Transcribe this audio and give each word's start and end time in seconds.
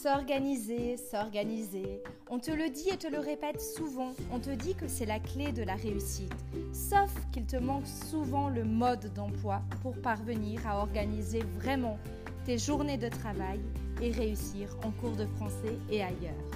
S'organiser, 0.00 0.96
s'organiser. 0.96 2.00
On 2.30 2.38
te 2.38 2.52
le 2.52 2.70
dit 2.70 2.88
et 2.88 2.96
te 2.96 3.08
le 3.08 3.18
répète 3.18 3.60
souvent. 3.60 4.12
On 4.32 4.38
te 4.38 4.50
dit 4.50 4.76
que 4.76 4.86
c'est 4.86 5.06
la 5.06 5.18
clé 5.18 5.50
de 5.50 5.64
la 5.64 5.74
réussite. 5.74 6.32
Sauf 6.72 7.12
qu'il 7.32 7.46
te 7.46 7.56
manque 7.56 7.88
souvent 7.88 8.48
le 8.48 8.62
mode 8.62 9.12
d'emploi 9.14 9.60
pour 9.82 10.00
parvenir 10.00 10.64
à 10.68 10.78
organiser 10.78 11.40
vraiment 11.56 11.98
tes 12.44 12.58
journées 12.58 12.96
de 12.96 13.08
travail 13.08 13.58
et 14.00 14.12
réussir 14.12 14.68
en 14.84 14.92
cours 14.92 15.16
de 15.16 15.26
français 15.26 15.76
et 15.90 16.00
ailleurs. 16.00 16.46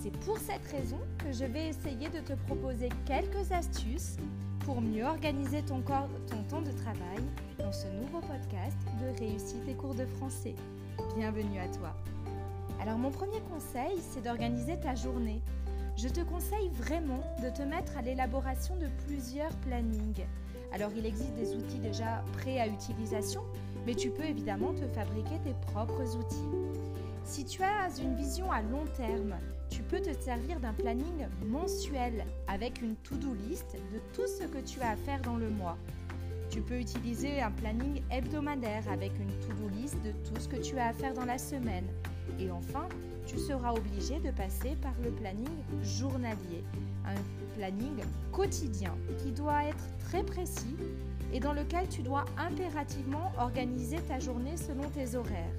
C'est 0.00 0.16
pour 0.20 0.38
cette 0.38 0.66
raison 0.72 1.00
que 1.18 1.32
je 1.32 1.44
vais 1.44 1.68
essayer 1.68 2.08
de 2.08 2.20
te 2.20 2.32
proposer 2.46 2.88
quelques 3.04 3.52
astuces 3.52 4.16
pour 4.60 4.80
mieux 4.80 5.04
organiser 5.04 5.62
ton, 5.62 5.82
temps 5.82 6.62
de 6.62 6.72
travail 6.72 7.22
dans 7.58 7.72
ce 7.72 7.88
nouveau 7.88 8.20
podcast 8.20 8.78
de 9.02 9.18
Réussite 9.18 9.68
et 9.68 9.74
cours 9.74 9.94
de 9.94 10.06
français. 10.06 10.54
Bienvenue 11.14 11.60
à 11.60 11.68
toi. 11.68 11.94
Alors 12.80 12.98
mon 12.98 13.10
premier 13.10 13.40
conseil, 13.52 13.98
c'est 14.00 14.22
d'organiser 14.22 14.78
ta 14.78 14.94
journée. 14.94 15.40
Je 15.96 16.08
te 16.08 16.20
conseille 16.20 16.68
vraiment 16.74 17.20
de 17.42 17.48
te 17.48 17.62
mettre 17.62 17.96
à 17.96 18.02
l'élaboration 18.02 18.76
de 18.76 18.88
plusieurs 19.06 19.54
plannings. 19.56 20.26
Alors 20.72 20.90
il 20.96 21.06
existe 21.06 21.34
des 21.34 21.54
outils 21.54 21.78
déjà 21.78 22.22
prêts 22.34 22.60
à 22.60 22.66
utilisation, 22.66 23.42
mais 23.86 23.94
tu 23.94 24.10
peux 24.10 24.24
évidemment 24.24 24.74
te 24.74 24.86
fabriquer 24.88 25.38
tes 25.42 25.54
propres 25.72 26.16
outils. 26.16 26.76
Si 27.24 27.44
tu 27.44 27.62
as 27.62 27.88
une 27.98 28.14
vision 28.14 28.52
à 28.52 28.60
long 28.62 28.84
terme, 28.96 29.34
tu 29.70 29.82
peux 29.82 30.00
te 30.00 30.12
servir 30.12 30.60
d'un 30.60 30.74
planning 30.74 31.26
mensuel 31.46 32.24
avec 32.46 32.82
une 32.82 32.94
to-do 32.96 33.34
list 33.48 33.76
de 33.92 33.98
tout 34.14 34.26
ce 34.26 34.44
que 34.44 34.58
tu 34.58 34.80
as 34.80 34.90
à 34.90 34.96
faire 34.96 35.20
dans 35.22 35.36
le 35.36 35.50
mois. 35.50 35.76
Tu 36.50 36.60
peux 36.60 36.78
utiliser 36.78 37.40
un 37.40 37.50
planning 37.50 38.02
hebdomadaire 38.10 38.82
avec 38.90 39.12
une 39.18 39.30
to-do 39.40 39.68
list 39.80 39.96
de 40.02 40.12
tout 40.12 40.40
ce 40.40 40.48
que 40.48 40.56
tu 40.56 40.78
as 40.78 40.88
à 40.88 40.92
faire 40.92 41.14
dans 41.14 41.24
la 41.24 41.38
semaine. 41.38 41.86
Et 42.38 42.50
enfin, 42.50 42.88
tu 43.26 43.38
seras 43.38 43.72
obligé 43.72 44.20
de 44.20 44.30
passer 44.30 44.76
par 44.80 44.94
le 45.02 45.10
planning 45.10 45.48
journalier, 45.82 46.64
un 47.04 47.58
planning 47.58 47.98
quotidien 48.32 48.94
qui 49.18 49.32
doit 49.32 49.64
être 49.64 49.84
très 50.08 50.22
précis 50.22 50.76
et 51.32 51.40
dans 51.40 51.52
lequel 51.52 51.88
tu 51.88 52.02
dois 52.02 52.24
impérativement 52.38 53.32
organiser 53.38 53.98
ta 54.08 54.18
journée 54.20 54.56
selon 54.56 54.88
tes 54.90 55.16
horaires. 55.16 55.52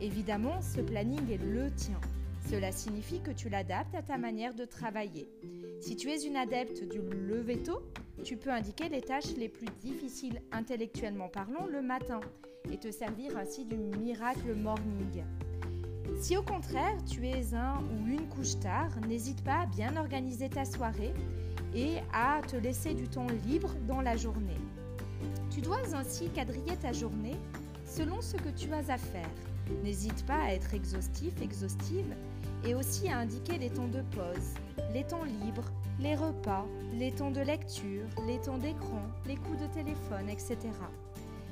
Évidemment, 0.00 0.60
ce 0.60 0.80
planning 0.80 1.30
est 1.30 1.42
le 1.42 1.70
tien. 1.70 2.00
Cela 2.50 2.70
signifie 2.70 3.20
que 3.20 3.32
tu 3.32 3.48
l'adaptes 3.48 3.94
à 3.96 4.02
ta 4.02 4.18
manière 4.18 4.54
de 4.54 4.64
travailler. 4.64 5.28
Si 5.80 5.96
tu 5.96 6.10
es 6.10 6.24
une 6.24 6.36
adepte 6.36 6.84
du 6.88 7.00
lever 7.00 7.62
tôt, 7.62 7.82
tu 8.22 8.36
peux 8.36 8.50
indiquer 8.50 8.88
les 8.88 9.00
tâches 9.00 9.34
les 9.36 9.48
plus 9.48 9.66
difficiles 9.80 10.40
intellectuellement 10.52 11.28
parlant 11.28 11.66
le 11.66 11.82
matin 11.82 12.20
et 12.72 12.78
te 12.78 12.90
servir 12.90 13.36
ainsi 13.36 13.64
du 13.64 13.76
miracle 13.76 14.54
morning. 14.54 15.24
Si 16.20 16.36
au 16.36 16.42
contraire 16.42 16.96
tu 17.04 17.26
es 17.26 17.52
un 17.52 17.78
ou 17.80 18.06
une 18.06 18.28
couche 18.28 18.58
tard, 18.60 18.90
n'hésite 19.08 19.42
pas 19.42 19.62
à 19.62 19.66
bien 19.66 19.96
organiser 19.96 20.48
ta 20.48 20.64
soirée 20.64 21.14
et 21.74 21.96
à 22.12 22.40
te 22.46 22.56
laisser 22.56 22.94
du 22.94 23.08
temps 23.08 23.26
libre 23.44 23.74
dans 23.88 24.00
la 24.00 24.16
journée. 24.16 24.60
Tu 25.50 25.60
dois 25.60 25.82
ainsi 25.94 26.28
quadriller 26.28 26.76
ta 26.76 26.92
journée 26.92 27.36
selon 27.84 28.20
ce 28.20 28.36
que 28.36 28.50
tu 28.50 28.72
as 28.72 28.90
à 28.90 28.98
faire. 28.98 29.30
N'hésite 29.82 30.24
pas 30.26 30.42
à 30.44 30.52
être 30.52 30.74
exhaustif, 30.74 31.34
exhaustive 31.42 32.14
et 32.64 32.74
aussi 32.74 33.08
à 33.08 33.18
indiquer 33.18 33.58
les 33.58 33.70
temps 33.70 33.88
de 33.88 34.02
pause, 34.14 34.54
les 34.92 35.04
temps 35.04 35.24
libres, 35.24 35.70
les 36.00 36.14
repas, 36.14 36.66
les 36.94 37.12
temps 37.12 37.30
de 37.30 37.40
lecture, 37.40 38.04
les 38.26 38.38
temps 38.38 38.58
d'écran, 38.58 39.02
les 39.26 39.36
coups 39.36 39.60
de 39.60 39.66
téléphone, 39.66 40.28
etc. 40.28 40.56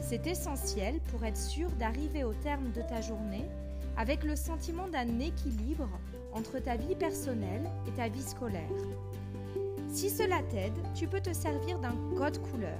C'est 0.00 0.26
essentiel 0.26 1.00
pour 1.10 1.24
être 1.24 1.36
sûr 1.36 1.70
d'arriver 1.72 2.24
au 2.24 2.34
terme 2.34 2.70
de 2.72 2.82
ta 2.82 3.00
journée 3.00 3.44
avec 3.96 4.24
le 4.24 4.36
sentiment 4.36 4.88
d'un 4.88 5.20
équilibre 5.20 5.88
entre 6.32 6.58
ta 6.58 6.76
vie 6.76 6.94
personnelle 6.94 7.70
et 7.88 7.92
ta 7.92 8.08
vie 8.08 8.22
scolaire. 8.22 8.68
Si 9.88 10.10
cela 10.10 10.42
t'aide, 10.50 10.76
tu 10.94 11.06
peux 11.06 11.20
te 11.20 11.32
servir 11.32 11.78
d'un 11.78 11.96
code 12.16 12.38
couleur. 12.50 12.78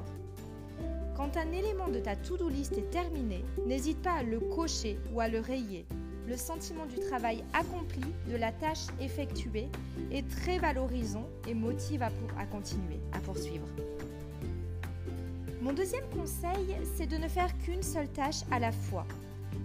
Quand 1.17 1.39
un 1.39 1.51
élément 1.53 1.89
de 1.89 1.99
ta 1.99 2.15
to-do 2.15 2.51
list 2.51 2.77
est 2.77 2.91
terminé, 2.91 3.43
n'hésite 3.67 4.03
pas 4.03 4.13
à 4.13 4.23
le 4.23 4.39
cocher 4.39 4.99
ou 5.15 5.21
à 5.21 5.29
le 5.29 5.41
rayer. 5.41 5.87
Le 6.27 6.37
sentiment 6.37 6.87
du 6.87 6.99
travail 6.99 7.45
accompli, 7.53 8.03
de 8.29 8.37
la 8.37 8.51
tâche 8.51 8.87
effectuée, 9.01 9.69
est 10.11 10.29
très 10.29 10.59
valorisant 10.59 11.29
et 11.47 11.55
motive 11.55 12.03
à, 12.03 12.11
continuer, 12.47 12.99
à 13.13 13.21
poursuivre. 13.21 13.69
Mon 15.61 15.73
deuxième 15.73 16.09
conseil, 16.11 16.77
c'est 16.97 17.07
de 17.07 17.17
ne 17.17 17.29
faire 17.29 17.57
qu'une 17.59 17.83
seule 17.83 18.09
tâche 18.09 18.41
à 18.51 18.59
la 18.59 18.73
fois. 18.73 19.07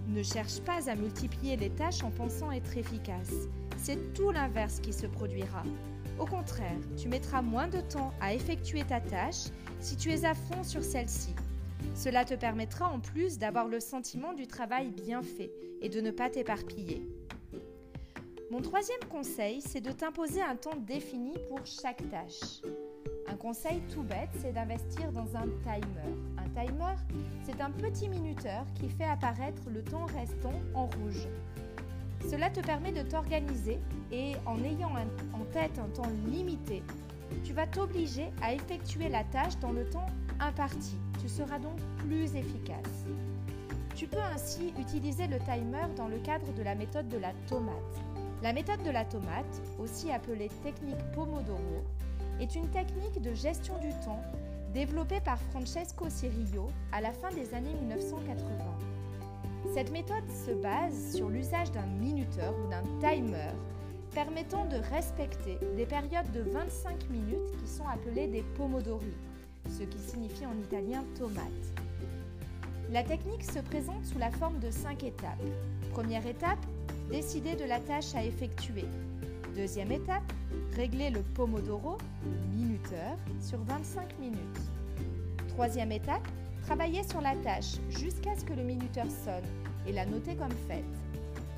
Ne 0.06 0.22
cherche 0.22 0.60
pas 0.60 0.88
à 0.88 0.94
multiplier 0.94 1.56
les 1.56 1.70
tâches 1.70 2.04
en 2.04 2.10
pensant 2.10 2.52
être 2.52 2.76
efficace. 2.76 3.48
C'est 3.76 4.14
tout 4.14 4.30
l'inverse 4.30 4.78
qui 4.78 4.92
se 4.92 5.06
produira. 5.06 5.64
Au 6.20 6.26
contraire, 6.26 6.78
tu 6.96 7.08
mettras 7.08 7.42
moins 7.42 7.66
de 7.66 7.80
temps 7.80 8.12
à 8.20 8.34
effectuer 8.34 8.84
ta 8.84 9.00
tâche 9.00 9.46
si 9.80 9.96
tu 9.96 10.12
es 10.12 10.24
à 10.24 10.34
fond 10.34 10.62
sur 10.62 10.84
celle-ci. 10.84 11.34
Cela 11.94 12.24
te 12.24 12.34
permettra 12.34 12.88
en 12.88 13.00
plus 13.00 13.38
d'avoir 13.38 13.68
le 13.68 13.80
sentiment 13.80 14.32
du 14.32 14.46
travail 14.46 14.90
bien 14.90 15.22
fait 15.22 15.52
et 15.80 15.88
de 15.88 16.00
ne 16.00 16.10
pas 16.10 16.30
t'éparpiller. 16.30 17.06
Mon 18.50 18.60
troisième 18.60 19.04
conseil, 19.10 19.62
c'est 19.62 19.80
de 19.80 19.92
t'imposer 19.92 20.42
un 20.42 20.56
temps 20.56 20.76
défini 20.76 21.34
pour 21.48 21.64
chaque 21.64 22.08
tâche. 22.10 22.60
Un 23.26 23.36
conseil 23.36 23.80
tout 23.92 24.02
bête, 24.02 24.30
c'est 24.40 24.52
d'investir 24.52 25.10
dans 25.12 25.36
un 25.36 25.46
timer. 25.62 26.14
Un 26.36 26.48
timer, 26.50 26.94
c'est 27.44 27.60
un 27.60 27.70
petit 27.70 28.08
minuteur 28.08 28.66
qui 28.78 28.88
fait 28.88 29.04
apparaître 29.04 29.62
le 29.70 29.82
temps 29.82 30.06
restant 30.06 30.60
en 30.74 30.86
rouge. 30.86 31.28
Cela 32.30 32.50
te 32.50 32.60
permet 32.60 32.92
de 32.92 33.02
t'organiser 33.02 33.78
et 34.10 34.34
en 34.46 34.62
ayant 34.62 34.92
en 35.32 35.44
tête 35.52 35.78
un 35.78 35.88
temps 35.88 36.10
limité, 36.26 36.82
tu 37.44 37.52
vas 37.52 37.66
t'obliger 37.66 38.30
à 38.42 38.52
effectuer 38.52 39.08
la 39.08 39.24
tâche 39.24 39.58
dans 39.60 39.72
le 39.72 39.88
temps 39.88 40.06
imparti. 40.42 40.96
Tu 41.20 41.28
seras 41.28 41.58
donc 41.58 41.78
plus 41.98 42.34
efficace. 42.34 43.06
Tu 43.94 44.06
peux 44.06 44.22
ainsi 44.34 44.72
utiliser 44.78 45.26
le 45.26 45.38
timer 45.38 45.86
dans 45.96 46.08
le 46.08 46.18
cadre 46.18 46.52
de 46.54 46.62
la 46.62 46.74
méthode 46.74 47.08
de 47.08 47.18
la 47.18 47.32
tomate. 47.48 47.74
La 48.42 48.52
méthode 48.52 48.82
de 48.82 48.90
la 48.90 49.04
tomate, 49.04 49.62
aussi 49.78 50.10
appelée 50.10 50.50
technique 50.64 50.98
Pomodoro, 51.14 51.84
est 52.40 52.54
une 52.56 52.68
technique 52.70 53.20
de 53.22 53.34
gestion 53.34 53.78
du 53.78 53.90
temps 54.04 54.22
développée 54.74 55.20
par 55.20 55.38
Francesco 55.50 56.08
Cirillo 56.08 56.70
à 56.90 57.00
la 57.00 57.12
fin 57.12 57.30
des 57.30 57.54
années 57.54 57.74
1980. 57.74 58.56
Cette 59.74 59.92
méthode 59.92 60.28
se 60.28 60.50
base 60.50 61.14
sur 61.14 61.28
l'usage 61.28 61.70
d'un 61.70 61.86
minuteur 61.86 62.54
ou 62.58 62.68
d'un 62.68 62.82
timer 62.98 63.52
permettant 64.12 64.64
de 64.66 64.76
respecter 64.94 65.58
des 65.76 65.86
périodes 65.86 66.30
de 66.32 66.40
25 66.40 67.10
minutes 67.10 67.56
qui 67.58 67.68
sont 67.68 67.86
appelées 67.86 68.26
des 68.26 68.42
pomodori, 68.56 69.14
ce 69.68 69.84
qui 69.84 69.98
signifie 69.98 70.46
en 70.46 70.56
italien 70.58 71.04
tomate. 71.18 71.46
La 72.90 73.02
technique 73.02 73.44
se 73.44 73.58
présente 73.58 74.04
sous 74.04 74.18
la 74.18 74.30
forme 74.30 74.58
de 74.58 74.70
5 74.70 75.02
étapes. 75.04 75.42
Première 75.92 76.26
étape, 76.26 76.58
décider 77.10 77.54
de 77.54 77.64
la 77.64 77.80
tâche 77.80 78.14
à 78.14 78.24
effectuer. 78.24 78.84
Deuxième 79.56 79.92
étape, 79.92 80.32
régler 80.76 81.10
le 81.10 81.20
pomodoro, 81.20 81.98
minuteur, 82.54 83.16
sur 83.40 83.58
25 83.64 84.18
minutes. 84.18 84.38
Troisième 85.48 85.92
étape, 85.92 86.26
travailler 86.62 87.02
sur 87.02 87.20
la 87.20 87.34
tâche 87.36 87.76
jusqu'à 87.90 88.36
ce 88.36 88.44
que 88.44 88.54
le 88.54 88.62
minuteur 88.62 89.06
sonne 89.24 89.44
et 89.86 89.92
la 89.92 90.06
noter 90.06 90.36
comme 90.36 90.56
faite. 90.68 90.84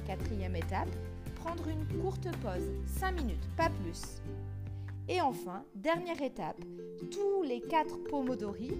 Quatrième 0.06 0.56
étape, 0.56 0.88
prendre 1.37 1.64
une 1.69 2.00
courte 2.00 2.28
pause, 2.43 2.69
5 2.98 3.12
minutes, 3.12 3.48
pas 3.56 3.70
plus. 3.82 4.20
Et 5.09 5.20
enfin, 5.20 5.65
dernière 5.75 6.22
étape, 6.22 6.60
tous 7.10 7.42
les 7.42 7.60
4 7.60 8.04
pomodori, 8.04 8.72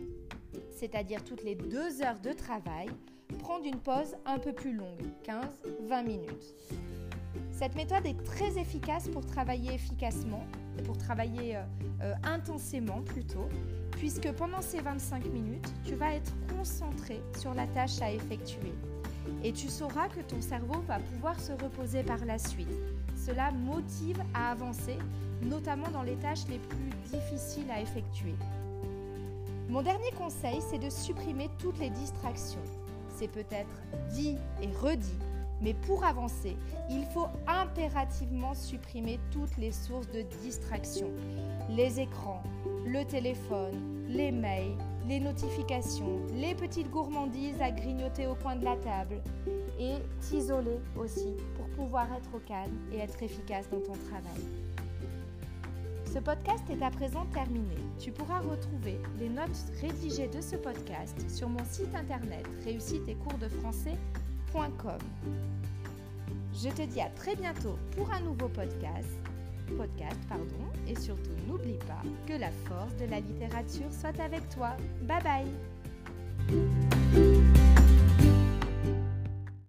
c'est-à-dire 0.71 1.23
toutes 1.23 1.45
les 1.45 1.55
2 1.55 2.03
heures 2.03 2.21
de 2.21 2.33
travail, 2.33 2.89
prendre 3.39 3.67
une 3.67 3.79
pause 3.79 4.17
un 4.25 4.39
peu 4.39 4.53
plus 4.53 4.73
longue, 4.73 5.03
15-20 5.25 6.05
minutes. 6.07 6.55
Cette 7.51 7.75
méthode 7.77 8.07
est 8.07 8.23
très 8.25 8.59
efficace 8.59 9.09
pour 9.09 9.25
travailler 9.27 9.75
efficacement, 9.75 10.45
pour 10.85 10.97
travailler 10.97 11.57
euh, 11.57 11.63
euh, 12.03 12.15
intensément 12.25 13.03
plutôt, 13.03 13.49
puisque 13.93 14.33
pendant 14.33 14.63
ces 14.63 14.81
25 14.81 15.27
minutes, 15.27 15.73
tu 15.85 15.95
vas 15.95 16.15
être 16.15 16.33
concentré 16.57 17.21
sur 17.39 17.55
la 17.55 17.67
tâche 17.67 18.01
à 18.01 18.11
effectuer 18.13 18.73
et 19.43 19.53
tu 19.53 19.69
sauras 19.69 20.09
que 20.09 20.21
ton 20.21 20.41
cerveau 20.41 20.81
va 20.87 20.99
pouvoir 20.99 21.39
se 21.39 21.53
reposer 21.53 22.03
par 22.03 22.25
la 22.25 22.39
suite. 22.39 22.69
Cela 23.17 23.51
motive 23.53 24.23
à 24.35 24.51
avancer, 24.51 24.99
notamment 25.43 25.91
dans 25.91 26.03
les 26.03 26.17
tâches 26.17 26.47
les 26.49 26.59
plus 26.59 26.91
difficiles 27.11 27.71
à 27.71 27.81
effectuer. 27.81 28.35
Mon 29.69 29.83
dernier 29.83 30.11
conseil, 30.19 30.61
c'est 30.61 30.79
de 30.79 30.91
supprimer 30.91 31.49
toutes 31.59 31.79
les 31.79 31.91
distractions. 31.91 32.63
C'est 33.17 33.29
peut-être 33.29 33.81
dit 34.13 34.37
et 34.63 34.69
redit, 34.81 35.19
mais 35.61 35.75
pour 35.75 36.05
avancer, 36.05 36.57
il 36.91 37.05
faut 37.07 37.29
impérativement 37.47 38.55
supprimer 38.55 39.19
toutes 39.31 39.57
les 39.57 39.73
sources 39.73 40.09
de 40.09 40.23
distraction. 40.43 41.11
Les 41.71 42.01
écrans, 42.01 42.43
le 42.87 43.05
téléphone, 43.05 44.07
les 44.09 44.31
mails, 44.31 44.77
les 45.09 45.21
notifications, 45.21 46.21
les 46.35 46.55
petites 46.55 46.91
gourmandises 46.91 47.61
à 47.61 47.71
grignoter 47.71 48.27
au 48.27 48.35
coin 48.35 48.57
de 48.57 48.65
la 48.65 48.77
table 48.77 49.23
et 49.79 49.95
t'isoler 50.21 50.79
aussi 50.97 51.35
pour 51.57 51.67
pouvoir 51.71 52.07
être 52.13 52.35
au 52.35 52.41
calme 52.41 52.77
et 52.93 52.99
être 52.99 53.23
efficace 53.23 53.69
dans 53.71 53.81
ton 53.81 53.99
travail. 54.09 54.74
Ce 56.15 56.21
podcast 56.21 56.63
est 56.71 56.81
à 56.81 56.93
présent 56.93 57.27
terminé. 57.35 57.75
Tu 57.99 58.13
pourras 58.13 58.39
retrouver 58.39 59.01
les 59.19 59.29
notes 59.29 59.49
rédigées 59.81 60.29
de 60.29 60.41
ce 60.41 60.55
podcast 60.55 61.29
sur 61.29 61.49
mon 61.49 61.65
site 61.65 61.93
internet 61.93 62.47
réussite 62.65 63.03
et 63.09 63.17
cours 63.17 63.37
de 63.39 63.49
français.com. 63.49 64.99
Je 66.53 66.69
te 66.69 66.83
dis 66.83 67.01
à 67.01 67.09
très 67.09 67.35
bientôt 67.35 67.77
pour 67.97 68.13
un 68.13 68.21
nouveau 68.21 68.47
podcast. 68.47 69.09
Podcast, 69.77 70.21
pardon, 70.29 70.71
et 70.87 70.95
surtout 70.95 71.33
n'oublie 71.49 71.79
pas 71.79 72.03
que 72.29 72.39
la 72.39 72.53
force 72.69 72.95
de 72.95 73.07
la 73.07 73.19
littérature 73.19 73.91
soit 73.91 74.21
avec 74.21 74.49
toi. 74.51 74.77
Bye 75.03 75.23
bye 76.49 76.94